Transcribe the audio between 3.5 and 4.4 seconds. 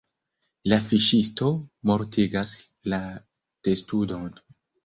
testudon.